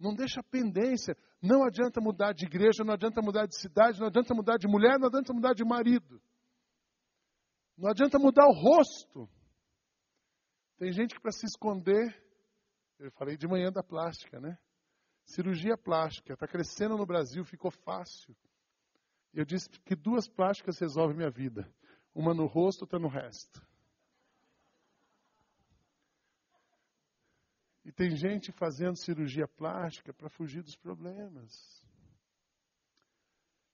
[0.00, 1.14] Não deixa pendência.
[1.42, 4.98] Não adianta mudar de igreja, não adianta mudar de cidade, não adianta mudar de mulher,
[4.98, 6.20] não adianta mudar de marido.
[7.76, 9.28] Não adianta mudar o rosto.
[10.78, 12.14] Tem gente que para se esconder,
[12.98, 14.58] eu falei de manhã da plástica, né?
[15.24, 18.34] Cirurgia plástica, está crescendo no Brasil, ficou fácil.
[19.32, 21.70] Eu disse que duas plásticas resolvem minha vida.
[22.14, 23.60] Uma no rosto, outra no resto.
[27.84, 31.84] E tem gente fazendo cirurgia plástica para fugir dos problemas.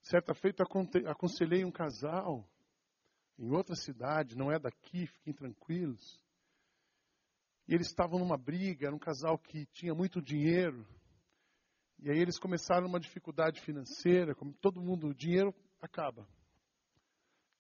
[0.03, 0.65] Certa feita
[1.07, 2.52] aconselhei um casal
[3.43, 6.23] em outra cidade, não é daqui, fiquem tranquilos.
[7.67, 10.87] E eles estavam numa briga, era um casal que tinha muito dinheiro.
[11.99, 16.25] E aí eles começaram uma dificuldade financeira, como todo mundo, o dinheiro acaba.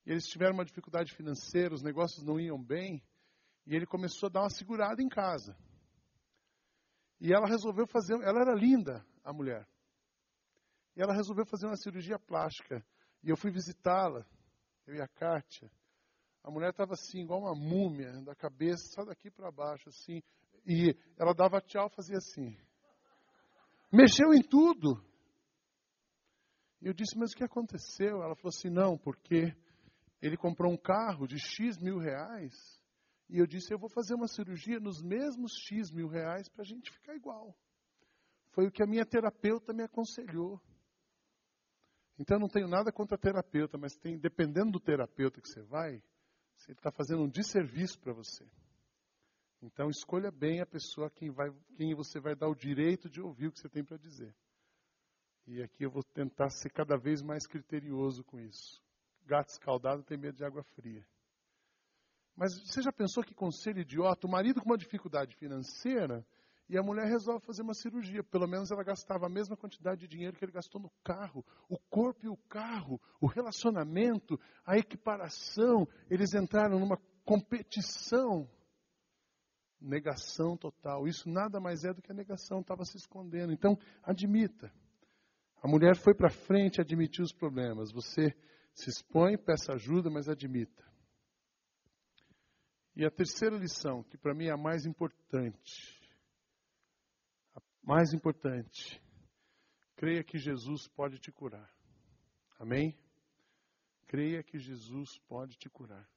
[0.07, 3.03] E eles tiveram uma dificuldade financeira, os negócios não iam bem,
[3.66, 5.57] e ele começou a dar uma segurada em casa.
[7.21, 9.66] E ela resolveu fazer, ela era linda, a mulher.
[10.97, 12.85] E ela resolveu fazer uma cirurgia plástica.
[13.23, 14.25] E eu fui visitá-la
[14.87, 15.71] eu e a Kátia.
[16.42, 20.23] A mulher estava assim, igual uma múmia, da cabeça, só daqui para baixo, assim.
[20.66, 22.57] E ela dava tchau, fazia assim.
[23.92, 25.05] Mexeu em tudo.
[26.81, 28.23] E eu disse, mas o que aconteceu?
[28.23, 29.55] Ela falou assim, não, porque
[30.21, 32.55] ele comprou um carro de X mil reais.
[33.29, 36.66] E eu disse, eu vou fazer uma cirurgia nos mesmos X mil reais para a
[36.66, 37.57] gente ficar igual.
[38.51, 40.61] Foi o que a minha terapeuta me aconselhou.
[42.18, 46.03] Então não tenho nada contra terapeuta, mas tem, dependendo do terapeuta que você vai,
[46.68, 48.46] ele está fazendo um desserviço para você.
[49.62, 53.20] Então escolha bem a pessoa a quem, vai, quem você vai dar o direito de
[53.20, 54.35] ouvir o que você tem para dizer.
[55.46, 58.83] E aqui eu vou tentar ser cada vez mais criterioso com isso.
[59.25, 61.05] Gato escaldado tem medo de água fria.
[62.37, 64.27] Mas você já pensou que conselho idiota?
[64.27, 66.25] O marido com uma dificuldade financeira,
[66.73, 68.25] e a mulher resolve fazer uma cirurgia.
[68.25, 71.45] Pelo menos ela gastava a mesma quantidade de dinheiro que ele gastou no carro.
[71.69, 75.87] O corpo e o carro, o relacionamento, a equiparação.
[76.09, 78.49] Eles entraram numa competição.
[79.79, 81.07] Negação total.
[81.07, 83.53] Isso nada mais é do que a negação, estava se escondendo.
[83.53, 84.73] Então, admita.
[85.63, 87.92] A mulher foi para frente admitir os problemas.
[87.92, 88.35] Você
[88.73, 90.90] se expõe, peça ajuda, mas admita.
[92.96, 96.02] E a terceira lição, que para mim é a mais importante,
[97.83, 99.03] mais importante,
[99.97, 101.71] creia que Jesus pode te curar.
[102.59, 102.97] Amém?
[104.07, 106.09] Creia que Jesus pode te curar.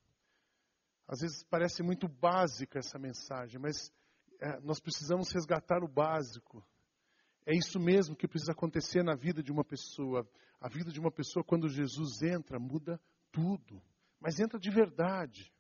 [1.07, 3.91] Às vezes parece muito básica essa mensagem, mas
[4.39, 6.63] é, nós precisamos resgatar o básico.
[7.45, 10.27] É isso mesmo que precisa acontecer na vida de uma pessoa.
[10.59, 12.99] A vida de uma pessoa, quando Jesus entra, muda
[13.31, 13.81] tudo.
[14.19, 15.53] Mas entra de verdade.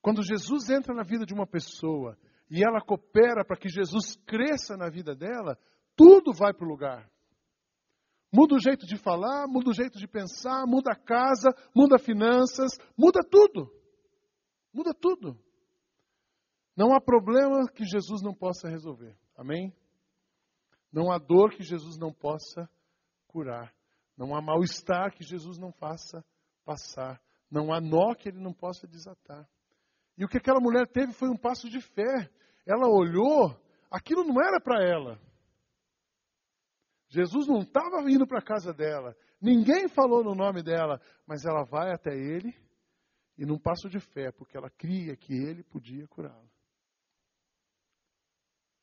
[0.00, 2.18] Quando Jesus entra na vida de uma pessoa
[2.50, 5.56] e ela coopera para que Jesus cresça na vida dela,
[5.94, 7.08] tudo vai para o lugar.
[8.32, 12.72] Muda o jeito de falar, muda o jeito de pensar, muda a casa, muda finanças,
[12.96, 13.72] muda tudo.
[14.72, 15.38] Muda tudo.
[16.76, 19.16] Não há problema que Jesus não possa resolver.
[19.36, 19.74] Amém?
[20.92, 22.68] Não há dor que Jesus não possa
[23.26, 23.74] curar.
[24.16, 26.24] Não há mal-estar que Jesus não faça
[26.64, 27.20] passar.
[27.50, 29.48] Não há nó que ele não possa desatar.
[30.20, 32.30] E o que aquela mulher teve foi um passo de fé.
[32.66, 33.58] Ela olhou,
[33.90, 35.18] aquilo não era para ela.
[37.08, 39.16] Jesus não estava indo para a casa dela.
[39.40, 42.54] Ninguém falou no nome dela, mas ela vai até ele
[43.38, 46.50] e num passo de fé, porque ela cria que ele podia curá-la.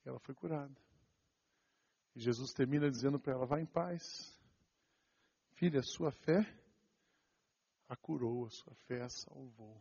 [0.04, 0.76] Ela foi curada.
[2.16, 4.02] E Jesus termina dizendo para ela: Vá em paz.
[5.54, 6.40] Filha, sua fé
[7.88, 9.80] a curou, a sua fé a salvou.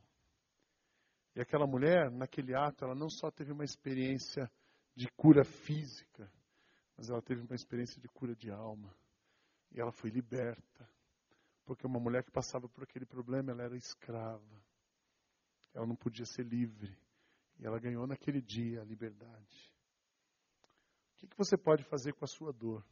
[1.37, 4.51] E aquela mulher, naquele ato, ela não só teve uma experiência
[4.95, 6.33] de cura física,
[6.97, 8.91] mas ela teve uma experiência de cura de alma.
[9.71, 10.89] E ela foi liberta.
[11.67, 14.65] Porque uma mulher que passava por aquele problema, ela era escrava.
[15.75, 16.97] Ela não podia ser livre.
[17.59, 19.75] E ela ganhou naquele dia a liberdade.
[21.13, 22.83] O que, que você pode fazer com a sua dor?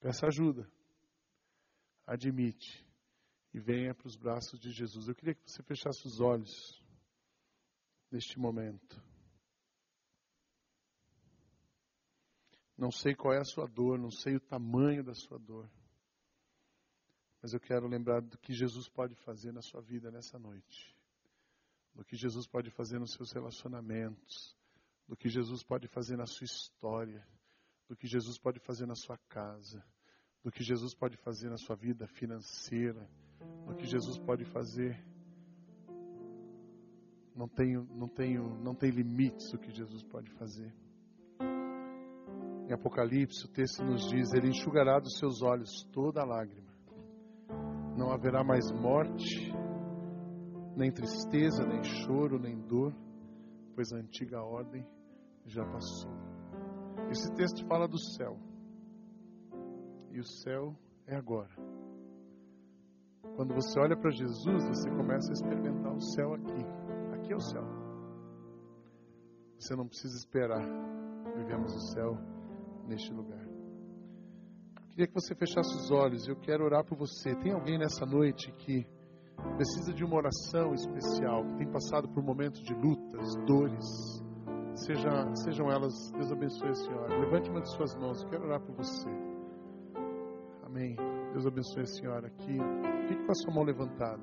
[0.00, 0.70] Peça ajuda.
[2.06, 2.86] Admite.
[3.54, 5.08] E venha para os braços de Jesus.
[5.08, 6.84] Eu queria que você fechasse os olhos
[8.10, 9.02] neste momento.
[12.76, 15.70] Não sei qual é a sua dor, não sei o tamanho da sua dor.
[17.40, 20.94] Mas eu quero lembrar do que Jesus pode fazer na sua vida nessa noite.
[21.94, 24.54] Do que Jesus pode fazer nos seus relacionamentos.
[25.08, 27.26] Do que Jesus pode fazer na sua história.
[27.88, 29.82] Do que Jesus pode fazer na sua casa.
[30.42, 33.08] Do que Jesus pode fazer na sua vida financeira.
[33.66, 35.02] Do que Jesus pode fazer.
[37.36, 40.72] Não tenho, não tenho, não tem limites o que Jesus pode fazer.
[42.66, 46.72] Em Apocalipse, o texto nos diz: Ele enxugará dos seus olhos toda lágrima.
[47.94, 49.52] Não haverá mais morte,
[50.74, 52.94] nem tristeza, nem choro, nem dor,
[53.74, 54.86] pois a antiga ordem
[55.44, 56.10] já passou.
[57.10, 58.38] Esse texto fala do céu.
[60.10, 60.74] E o céu
[61.06, 61.54] é agora.
[63.36, 66.85] Quando você olha para Jesus, você começa a experimentar o céu aqui.
[67.26, 67.64] Aqui é o céu.
[69.58, 70.62] Você não precisa esperar.
[71.36, 72.16] Vivemos o céu
[72.86, 73.44] neste lugar.
[74.90, 76.28] Queria que você fechasse os olhos.
[76.28, 77.34] Eu quero orar por você.
[77.34, 78.86] Tem alguém nessa noite que
[79.56, 84.22] precisa de uma oração especial, que tem passado por momentos de lutas, dores,
[84.86, 87.18] seja, sejam elas, Deus abençoe a senhora.
[87.18, 89.10] Levante uma de suas mãos, eu quero orar por você.
[90.64, 90.94] Amém.
[91.32, 92.56] Deus abençoe a senhora aqui.
[93.08, 94.22] Fique com a sua mão levantada.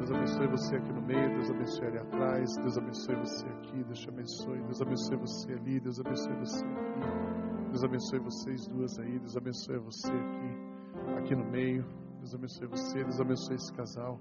[0.00, 3.98] Deus abençoe você aqui no meio, Deus abençoe ali atrás, Deus abençoe você aqui, Deus
[3.98, 9.18] te abençoe, Deus abençoe você ali, Deus abençoe você aqui, Deus abençoe vocês duas aí,
[9.18, 11.84] Deus abençoe você aqui, aqui no meio,
[12.16, 14.18] Deus abençoe você, Deus abençoe esse casal.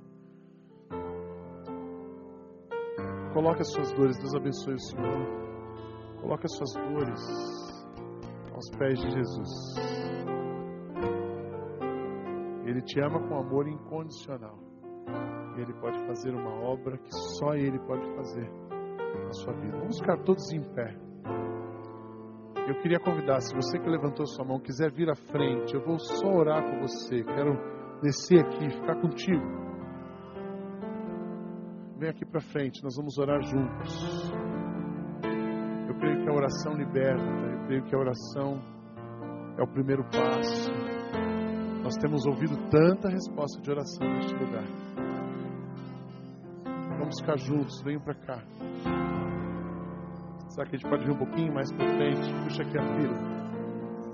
[3.34, 5.28] Coloque as suas dores, Deus abençoe o Senhor.
[6.20, 7.22] Coloque as suas dores
[8.54, 9.50] aos pés de Jesus.
[12.66, 14.68] Ele te ama com amor incondicional.
[15.57, 18.49] Ele pode fazer uma obra que só Ele pode fazer
[19.26, 19.78] na sua vida.
[19.78, 20.95] Vamos ficar todos em pé.
[22.68, 25.97] Eu queria convidar, se você que levantou sua mão quiser vir à frente, eu vou
[25.97, 27.24] só orar com você.
[27.24, 27.57] Quero
[28.01, 29.43] descer aqui, ficar contigo.
[31.97, 34.32] Vem aqui para frente, nós vamos orar juntos.
[35.88, 38.62] Eu creio que a oração liberta, eu creio que a oração
[39.57, 40.72] é o primeiro passo.
[41.84, 44.89] Nós temos ouvido tanta resposta de oração neste lugar.
[47.18, 48.43] Ficar juntos, venham para cá.
[50.49, 52.34] Será que a gente pode vir um pouquinho mais para frente?
[52.43, 53.18] Puxa aqui a fila.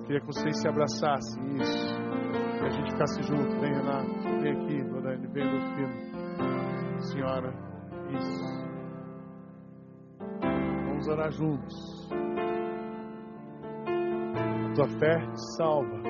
[0.06, 1.96] Queria que vocês se abraçassem, isso.
[2.60, 3.60] Que a gente ficasse junto.
[3.60, 4.42] Vem, Renato.
[4.42, 5.28] Vem aqui, Lorane.
[5.28, 7.02] Vem, Delfino.
[7.02, 7.54] Senhora.
[8.12, 8.66] Isso.
[10.88, 12.10] Vamos orar juntos.
[13.88, 16.02] A tua fé te salva.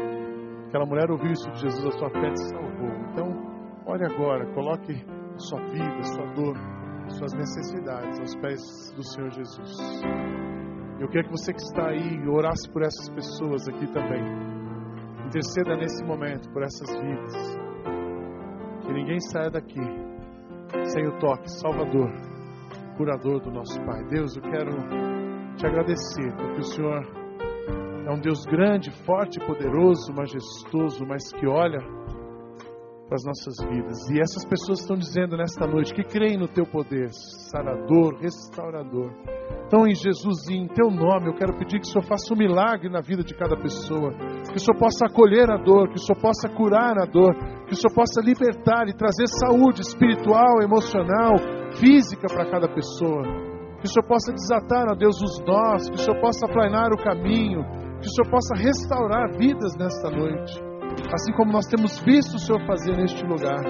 [0.67, 2.89] Aquela mulher ouviu isso de Jesus, a sua fé te salvou.
[3.11, 3.27] Então,
[3.85, 4.93] olhe agora, coloque
[5.37, 6.55] sua vida, sua dor,
[7.13, 8.61] suas necessidades aos pés
[8.95, 9.77] do Senhor Jesus.
[10.99, 14.23] Eu quero que você que está aí orasse por essas pessoas aqui também.
[15.27, 17.57] Interceda nesse momento por essas vidas.
[18.81, 19.81] Que ninguém saia daqui
[20.93, 22.11] sem o toque salvador,
[22.97, 24.03] curador do nosso Pai.
[24.05, 24.71] Deus, eu quero
[25.57, 27.01] te agradecer porque o Senhor
[28.07, 31.79] é um Deus grande, forte, poderoso, majestoso, mas que olha
[33.07, 34.09] para as nossas vidas.
[34.09, 39.11] E essas pessoas estão dizendo nesta noite que creem no teu poder, sarador, restaurador.
[39.67, 42.89] Então, em Jesus, em teu nome, eu quero pedir que o Senhor faça um milagre
[42.89, 44.11] na vida de cada pessoa,
[44.49, 47.35] que o Senhor possa acolher a dor, que o Senhor possa curar a dor,
[47.65, 51.37] que o Senhor possa libertar e trazer saúde espiritual, emocional,
[51.79, 53.23] física para cada pessoa.
[53.79, 57.03] Que o Senhor possa desatar, ó Deus, os nós, que o Senhor possa aplanar o
[57.03, 57.63] caminho,
[58.01, 60.64] que o Senhor possa restaurar vidas nesta noite
[61.13, 63.61] assim como nós temos visto o Senhor fazer neste lugar.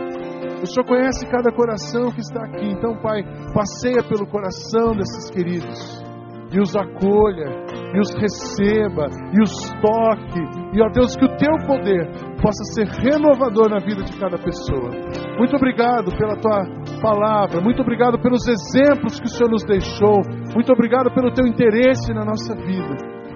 [0.62, 6.04] O Senhor conhece cada coração que está aqui, então, Pai, passeia pelo coração desses queridos.
[6.52, 9.52] E os acolha, e os receba, e os
[9.82, 10.42] toque,
[10.74, 12.08] e ó Deus, que o teu poder
[12.42, 14.90] possa ser renovador na vida de cada pessoa.
[15.38, 16.64] Muito obrigado pela tua
[17.02, 20.22] palavra, muito obrigado pelos exemplos que o Senhor nos deixou,
[20.54, 22.96] muito obrigado pelo teu interesse na nossa vida,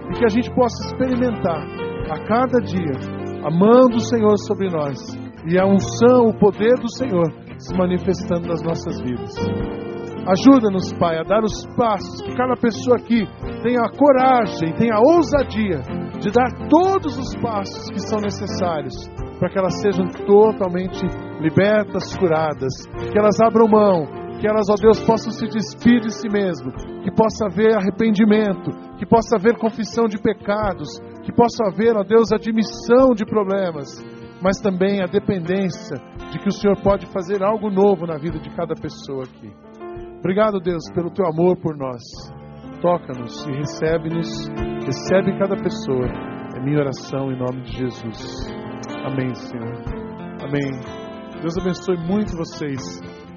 [0.09, 1.61] e que a gente possa experimentar
[2.09, 4.97] a cada dia amando o Senhor sobre nós
[5.47, 7.25] e a unção, o poder do Senhor
[7.57, 9.35] se manifestando nas nossas vidas.
[10.27, 13.25] Ajuda-nos, Pai, a dar os passos, que cada pessoa aqui
[13.63, 15.81] tenha a coragem, tenha a ousadia
[16.19, 19.09] de dar todos os passos que são necessários
[19.39, 21.01] para que elas sejam totalmente
[21.39, 24.05] libertas, curadas, que elas abram mão,
[24.39, 26.71] que elas, ó Deus, possam se despir de si mesmo,
[27.03, 30.99] que possa haver arrependimento, que possa haver confissão de pecados,
[31.29, 33.87] que possa haver, ó Deus, admissão de problemas,
[34.41, 35.95] mas também a dependência
[36.31, 39.51] de que o Senhor pode fazer algo novo na vida de cada pessoa aqui.
[40.17, 42.01] Obrigado, Deus, pelo teu amor por nós.
[42.81, 44.47] Toca-nos e recebe-nos,
[44.85, 46.07] recebe cada pessoa.
[46.55, 48.51] É minha oração em nome de Jesus.
[49.05, 49.83] Amém, Senhor.
[50.41, 50.71] Amém.
[51.41, 52.81] Deus abençoe muito vocês.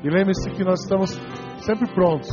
[0.03, 1.11] E lembre-se que nós estamos
[1.59, 2.29] sempre prontos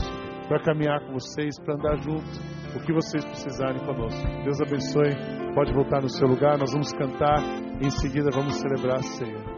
[0.48, 2.40] para caminhar com vocês, para andar juntos,
[2.76, 4.22] o que vocês precisarem conosco.
[4.44, 5.16] Deus abençoe.
[5.54, 7.42] Pode voltar no seu lugar, nós vamos cantar
[7.82, 9.49] e em seguida vamos celebrar a ceia.